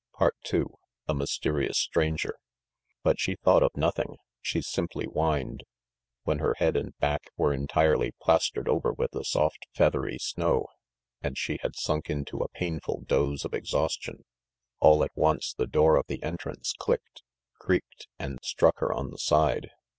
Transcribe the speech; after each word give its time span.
II 0.51 0.63
A 1.07 1.13
Mysterious 1.13 1.77
Stranger 1.77 2.39
But 3.03 3.19
she 3.19 3.35
thought 3.35 3.61
of 3.61 3.77
nothing, 3.77 4.17
she 4.41 4.59
simply 4.63 5.05
whined. 5.05 5.63
When 6.23 6.39
her 6.39 6.55
head 6.55 6.75
and 6.75 6.97
back 6.97 7.29
were 7.37 7.53
entirely 7.53 8.15
plastered 8.19 8.67
over 8.67 8.93
with 8.93 9.11
the 9.11 9.23
soft 9.23 9.67
feathery 9.75 10.17
snow, 10.17 10.65
and 11.21 11.37
she 11.37 11.59
had 11.61 11.75
sunk 11.75 12.09
into 12.09 12.39
a 12.39 12.49
painful 12.49 13.01
doze 13.01 13.45
of 13.45 13.53
exhaustion, 13.53 14.25
all 14.79 15.03
at 15.03 15.15
once 15.15 15.53
the 15.53 15.67
door 15.67 15.97
of 15.97 16.07
the 16.07 16.23
entrance 16.23 16.73
clicked, 16.75 17.21
creaked, 17.59 18.07
and 18.17 18.39
struck 18.41 18.79
her 18.79 18.91
on 18.91 19.11
the 19.11 19.19
side. 19.19 19.69